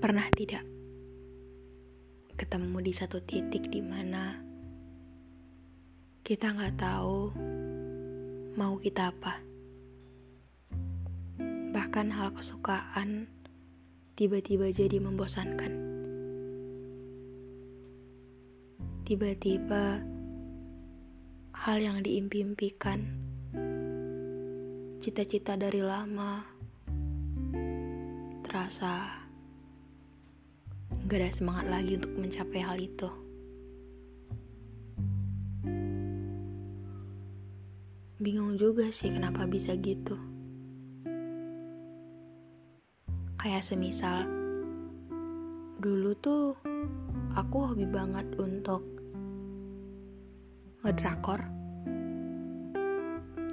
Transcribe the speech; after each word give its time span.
Pernah 0.00 0.32
tidak 0.32 0.64
ketemu 2.32 2.80
di 2.80 2.92
satu 2.96 3.20
titik 3.20 3.68
di 3.68 3.84
mana 3.84 4.40
kita 6.24 6.56
nggak 6.56 6.80
tahu 6.80 7.28
mau 8.56 8.80
kita 8.80 9.12
apa. 9.12 9.44
Bahkan 11.76 12.16
hal 12.16 12.32
kesukaan 12.32 13.28
tiba-tiba 14.16 14.72
jadi 14.72 14.96
membosankan. 15.04 15.72
Tiba-tiba 19.04 20.00
hal 21.52 21.76
yang 21.76 22.00
diimpi-impikan, 22.00 23.04
cita-cita 25.04 25.60
dari 25.60 25.84
lama, 25.84 26.40
terasa 28.48 29.19
gak 31.10 31.18
ada 31.22 31.30
semangat 31.34 31.66
lagi 31.66 31.98
untuk 31.98 32.14
mencapai 32.14 32.60
hal 32.62 32.78
itu. 32.78 33.08
Bingung 38.20 38.54
juga 38.60 38.86
sih 38.92 39.10
kenapa 39.10 39.48
bisa 39.48 39.74
gitu. 39.80 40.14
Kayak 43.40 43.64
semisal 43.64 44.28
dulu 45.80 46.12
tuh 46.20 46.52
aku 47.32 47.72
hobi 47.72 47.88
banget 47.88 48.28
untuk 48.36 48.84
ngedrakor. 50.84 51.40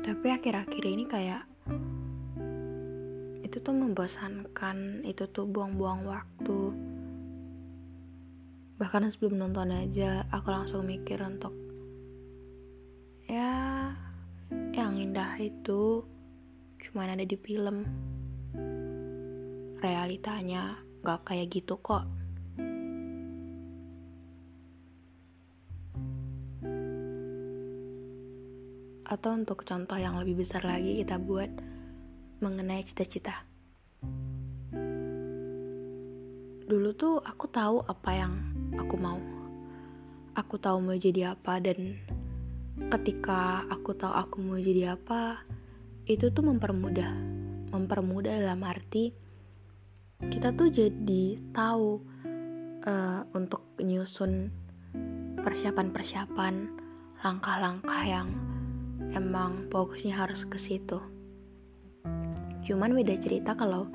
Tapi 0.03 0.27
akhir-akhir 0.31 0.83
ini 0.83 1.03
kayak 1.07 1.43
itu 3.47 3.63
tuh 3.63 3.71
membosankan, 3.71 5.07
itu 5.07 5.23
tuh 5.31 5.47
buang-buang 5.47 6.03
waktu 6.03 6.75
bahkan 8.77 9.09
sebelum 9.09 9.41
nonton 9.41 9.73
aja 9.73 10.29
aku 10.29 10.53
langsung 10.53 10.85
mikir 10.85 11.17
untuk 11.25 11.53
ya 13.25 13.89
yang 14.71 14.95
indah 14.95 15.35
itu 15.41 16.05
cuma 16.87 17.03
ada 17.09 17.25
di 17.25 17.35
film. 17.35 17.83
Realitanya 19.77 20.77
gak 21.05 21.29
kayak 21.29 21.51
gitu 21.53 21.77
kok. 21.77 22.07
Atau 29.07 29.37
untuk 29.37 29.61
contoh 29.63 29.95
yang 29.95 30.17
lebih 30.19 30.41
besar 30.41 30.65
lagi 30.65 30.99
kita 31.03 31.21
buat 31.21 31.51
mengenai 32.41 32.81
cita-cita. 32.81 33.45
Dulu 36.67 36.89
tuh 36.97 37.23
aku 37.23 37.45
tahu 37.47 37.85
apa 37.85 38.11
yang 38.11 38.33
aku 38.75 38.95
mau. 38.99 39.21
Aku 40.35 40.59
tahu 40.59 40.83
mau 40.83 40.97
jadi 40.99 41.31
apa 41.37 41.63
dan 41.63 41.95
ketika 42.91 43.63
aku 43.71 43.95
tahu 43.95 44.11
aku 44.11 44.35
mau 44.43 44.59
jadi 44.59 44.99
apa, 44.99 45.47
itu 46.03 46.27
tuh 46.33 46.43
mempermudah. 46.43 47.15
Mempermudah 47.71 48.35
dalam 48.43 48.63
arti 48.67 49.27
kita 50.17 50.49
tuh 50.57 50.73
jadi 50.73 51.37
tahu 51.53 52.01
uh, 52.89 53.21
untuk 53.37 53.61
nyusun 53.77 54.49
persiapan-persiapan, 55.45 56.73
langkah-langkah 57.21 58.01
yang 58.01 58.33
emang 59.13 59.69
fokusnya 59.69 60.17
harus 60.17 60.41
ke 60.49 60.57
situ. 60.57 60.97
Cuman 62.65 62.97
beda 62.97 63.13
cerita 63.21 63.53
kalau 63.53 63.87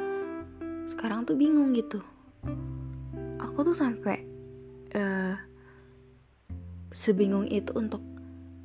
sekarang 0.86 1.26
tuh 1.26 1.34
bingung 1.34 1.74
gitu. 1.74 1.98
Aku 3.42 3.66
tuh 3.66 3.74
sampai 3.74 4.31
uh, 4.97 5.34
sebingung 6.92 7.48
itu 7.48 7.72
untuk 7.72 8.04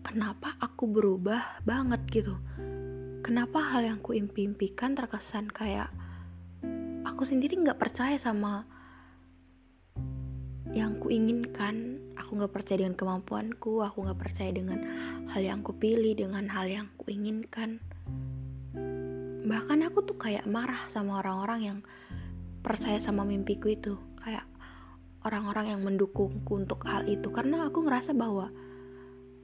kenapa 0.03 0.55
aku 0.59 0.87
berubah 0.87 1.63
banget? 1.63 2.01
gitu. 2.11 2.35
Kenapa 3.23 3.59
hal 3.59 3.83
yang 3.83 3.99
ku 3.99 4.15
impi-impikan 4.15 4.95
terkesan 4.95 5.51
kayak 5.51 5.91
aku 7.03 7.27
sendiri 7.27 7.59
nggak 7.59 7.79
percaya 7.79 8.15
sama 8.15 8.63
yang 10.71 10.99
ku 10.99 11.11
inginkan? 11.11 11.99
Aku 12.15 12.39
nggak 12.39 12.51
percaya 12.55 12.83
dengan 12.83 12.95
kemampuanku 12.99 13.83
aku 13.83 14.03
nggak 14.03 14.19
percaya 14.19 14.51
dengan 14.51 14.79
hal 15.31 15.41
yang 15.43 15.59
ku 15.63 15.75
pilih 15.75 16.15
dengan 16.15 16.47
hal 16.51 16.67
yang 16.67 16.87
ku 16.95 17.11
inginkan. 17.11 17.83
Bahkan 19.47 19.79
aku 19.87 20.03
tuh 20.03 20.19
kayak 20.19 20.47
marah 20.47 20.87
sama 20.91 21.23
orang-orang 21.23 21.59
yang 21.63 21.79
percaya 22.63 22.99
sama 22.99 23.23
mimpiku 23.23 23.71
itu. 23.71 23.95
Kayak 24.19 24.43
orang-orang 25.25 25.73
yang 25.73 25.81
mendukungku 25.81 26.57
untuk 26.57 26.85
hal 26.85 27.07
itu. 27.07 27.29
Karena 27.33 27.65
aku 27.69 27.85
ngerasa 27.85 28.13
bahwa 28.13 28.51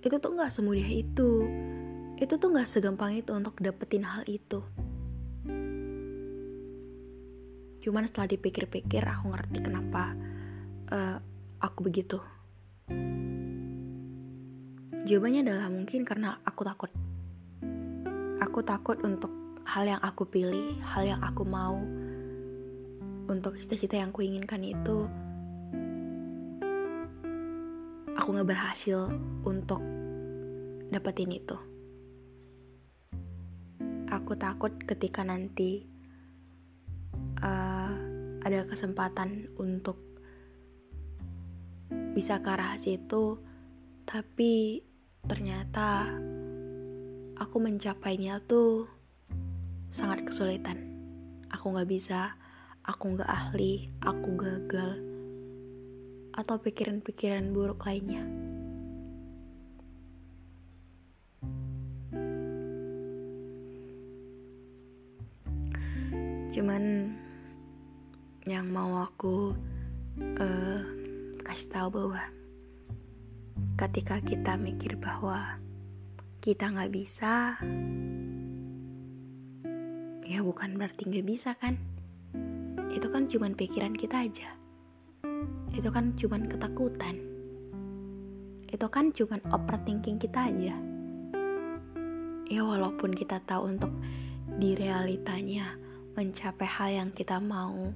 itu 0.03 0.15
tuh 0.19 0.31
nggak 0.35 0.51
semudah 0.51 0.89
itu. 0.89 1.29
Itu 2.19 2.37
tuh 2.37 2.49
nggak 2.53 2.69
segampang 2.69 3.17
itu 3.17 3.31
untuk 3.33 3.57
dapetin 3.57 4.05
hal 4.05 4.27
itu. 4.27 4.61
Cuman 7.83 8.07
setelah 8.07 8.31
dipikir-pikir 8.31 9.03
aku 9.03 9.31
ngerti 9.31 9.57
kenapa 9.59 10.15
uh, 10.91 11.17
aku 11.59 11.79
begitu. 11.83 12.19
Jawabannya 15.03 15.43
adalah 15.43 15.67
mungkin 15.67 16.07
karena 16.07 16.39
aku 16.47 16.63
takut. 16.63 16.91
Aku 18.39 18.63
takut 18.63 18.99
untuk 19.03 19.31
hal 19.67 19.87
yang 19.87 20.01
aku 20.03 20.27
pilih 20.27 20.79
hal 20.83 21.03
yang 21.07 21.21
aku 21.23 21.43
mau 21.47 21.79
untuk 23.27 23.55
cita-cita 23.55 23.99
yang 23.99 24.11
kuinginkan 24.11 24.59
itu 24.63 25.07
aku 28.23 28.39
nggak 28.39 28.55
berhasil 28.55 29.11
untuk 29.43 29.83
dapetin 30.87 31.27
itu. 31.35 31.59
Aku 34.07 34.39
takut 34.39 34.71
ketika 34.87 35.27
nanti 35.27 35.83
uh, 37.43 37.91
ada 38.39 38.63
kesempatan 38.63 39.51
untuk 39.59 39.99
bisa 42.15 42.39
ke 42.39 42.47
arah 42.47 42.79
situ, 42.79 43.43
tapi 44.07 44.79
ternyata 45.27 46.07
aku 47.43 47.59
mencapainya 47.59 48.39
tuh 48.47 48.87
sangat 49.91 50.23
kesulitan. 50.23 50.79
Aku 51.51 51.75
nggak 51.75 51.91
bisa, 51.91 52.39
aku 52.87 53.19
nggak 53.19 53.27
ahli, 53.27 53.91
aku 53.99 54.31
gagal 54.39 55.12
atau 56.33 56.57
pikiran-pikiran 56.57 57.53
buruk 57.53 57.85
lainnya. 57.85 58.25
Cuman 66.53 67.09
yang 68.45 68.69
mau 68.69 69.01
aku 69.01 69.57
uh, 70.37 70.81
kasih 71.41 71.69
tahu 71.69 71.87
bahwa 71.89 72.21
ketika 73.77 74.21
kita 74.21 74.53
mikir 74.57 74.93
bahwa 75.01 75.57
kita 76.43 76.69
nggak 76.69 76.93
bisa, 76.93 77.57
ya 80.27 80.39
bukan 80.45 80.77
berarti 80.77 81.09
nggak 81.09 81.25
bisa 81.25 81.57
kan? 81.57 81.79
Itu 82.93 83.09
kan 83.09 83.25
cuman 83.25 83.57
pikiran 83.57 83.97
kita 83.97 84.29
aja. 84.29 84.62
Itu 85.73 85.89
kan 85.89 86.13
cuman 86.13 86.45
ketakutan. 86.47 87.15
Itu 88.67 88.87
kan 88.89 89.11
cuman 89.11 89.41
overthinking 89.49 90.17
kita 90.21 90.49
aja. 90.49 90.75
Ya 92.47 92.61
walaupun 92.61 93.15
kita 93.17 93.41
tahu 93.47 93.73
untuk 93.73 93.93
di 94.59 94.77
realitanya 94.77 95.73
mencapai 96.13 96.69
hal 96.69 96.89
yang 96.93 97.09
kita 97.09 97.41
mau 97.41 97.89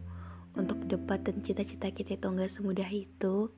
untuk 0.57 0.89
dapetin 0.89 1.45
cita-cita 1.45 1.93
kita 1.93 2.17
itu 2.17 2.27
nggak 2.33 2.49
semudah 2.49 2.89
itu 2.89 3.53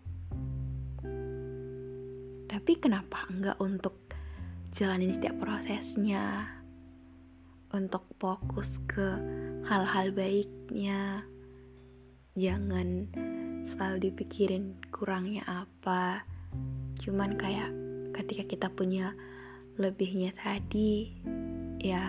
tapi 2.50 2.76
kenapa 2.76 3.24
enggak 3.32 3.56
untuk 3.64 3.96
jalanin 4.76 5.16
setiap 5.16 5.40
prosesnya 5.40 6.50
untuk 7.72 8.04
fokus 8.20 8.68
ke 8.84 9.16
hal-hal 9.64 10.12
baiknya 10.12 11.24
jangan 12.36 13.08
selalu 13.68 14.12
dipikirin 14.12 14.80
kurangnya 14.94 15.44
apa. 15.48 16.24
Cuman 17.02 17.36
kayak 17.36 17.72
ketika 18.16 18.44
kita 18.48 18.68
punya 18.72 19.16
lebihnya 19.80 20.36
tadi 20.36 21.16
ya 21.80 22.04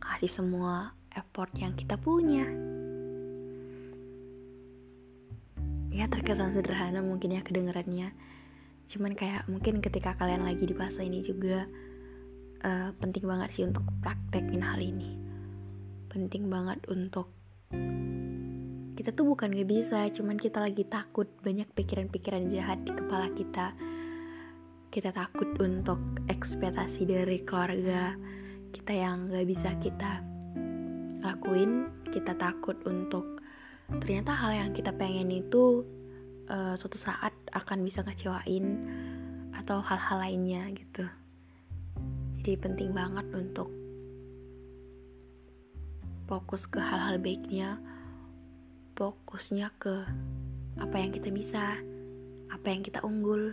kasih 0.00 0.28
semua 0.28 0.92
effort 1.16 1.52
yang 1.56 1.72
kita 1.76 1.96
punya. 1.96 2.44
Ya 5.92 6.08
terkesan 6.08 6.56
sederhana 6.56 7.04
mungkin 7.04 7.36
ya 7.36 7.44
kedengarannya 7.44 8.32
cuman 8.92 9.16
kayak 9.16 9.48
mungkin 9.48 9.80
ketika 9.80 10.12
kalian 10.20 10.44
lagi 10.44 10.68
di 10.68 10.76
fase 10.76 11.06
ini 11.06 11.24
juga 11.24 11.64
uh, 12.60 12.90
penting 13.00 13.24
banget 13.24 13.48
sih 13.56 13.64
untuk 13.64 13.84
praktekin 14.04 14.60
hal 14.60 14.80
ini. 14.84 15.16
Penting 16.12 16.52
banget 16.52 16.84
untuk 16.92 17.32
kita 19.02 19.18
tuh 19.18 19.34
bukan 19.34 19.50
gak 19.50 19.66
bisa 19.66 20.06
cuman 20.14 20.38
kita 20.38 20.62
lagi 20.62 20.86
takut 20.86 21.26
banyak 21.42 21.66
pikiran-pikiran 21.74 22.46
jahat 22.54 22.86
di 22.86 22.94
kepala 22.94 23.34
kita. 23.34 23.74
Kita 24.94 25.10
takut 25.10 25.58
untuk 25.58 25.98
ekspektasi 26.30 27.10
dari 27.10 27.42
keluarga 27.42 28.14
kita 28.70 28.94
yang 28.94 29.26
gak 29.26 29.42
bisa 29.50 29.74
kita 29.82 30.22
lakuin. 31.18 31.90
Kita 32.14 32.38
takut 32.38 32.78
untuk 32.86 33.42
ternyata 33.90 34.38
hal 34.38 34.54
yang 34.54 34.70
kita 34.70 34.94
pengen 34.94 35.34
itu 35.34 35.82
uh, 36.46 36.78
suatu 36.78 36.94
saat 36.94 37.34
akan 37.50 37.82
bisa 37.82 38.06
ngecewain 38.06 38.86
atau 39.58 39.82
hal-hal 39.82 40.30
lainnya 40.30 40.70
gitu. 40.78 41.10
Jadi 42.38 42.54
penting 42.54 42.94
banget 42.94 43.26
untuk 43.34 43.66
fokus 46.30 46.70
ke 46.70 46.78
hal-hal 46.78 47.18
baiknya 47.18 47.82
fokusnya 48.94 49.72
ke 49.80 50.04
apa 50.80 50.96
yang 50.98 51.10
kita 51.12 51.28
bisa 51.28 51.76
apa 52.48 52.66
yang 52.68 52.84
kita 52.84 53.00
unggul 53.04 53.52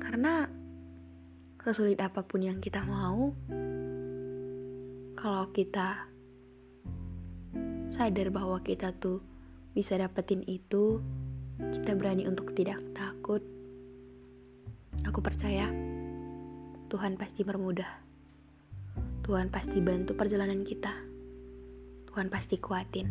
karena 0.00 0.48
sesulit 1.66 1.98
apa 1.98 2.22
pun 2.22 2.46
yang 2.46 2.62
kita 2.62 2.86
mau 2.86 3.34
kalau 5.16 5.50
kita 5.50 6.06
sadar 7.96 8.28
bahwa 8.28 8.60
kita 8.60 8.92
tuh 8.94 9.24
bisa 9.76 9.96
dapetin 9.96 10.44
itu, 10.44 11.00
kita 11.60 11.96
berani 11.96 12.28
untuk 12.28 12.52
tidak 12.52 12.80
takut. 12.92 13.40
Aku 15.08 15.24
percaya 15.24 15.68
Tuhan 16.92 17.16
pasti 17.16 17.44
bermudah. 17.44 17.88
Tuhan 19.24 19.48
pasti 19.48 19.80
bantu 19.80 20.12
perjalanan 20.12 20.64
kita. 20.64 20.92
Tuhan 22.12 22.28
pasti 22.28 22.60
kuatin. 22.60 23.08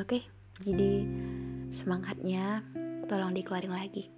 Oke, 0.00 0.24
jadi 0.64 1.04
semangatnya 1.70 2.64
tolong 3.06 3.36
dikeluarin 3.36 3.74
lagi. 3.74 4.08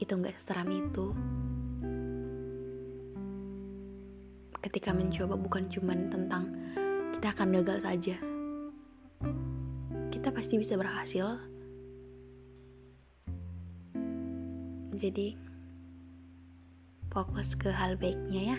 Itu 0.00 0.12
nggak 0.18 0.40
seram 0.40 0.70
itu. 0.72 1.12
ketika 4.72 4.94
mencoba 4.94 5.36
bukan 5.36 5.68
cuman 5.68 6.08
tentang 6.08 6.48
kita 7.18 7.28
akan 7.34 7.48
gagal 7.60 7.78
saja. 7.84 8.16
Kita 10.08 10.32
pasti 10.32 10.54
bisa 10.56 10.80
berhasil. 10.80 11.36
Jadi 14.96 15.34
fokus 17.12 17.52
ke 17.58 17.68
hal 17.68 18.00
baiknya 18.00 18.56
ya. 18.56 18.58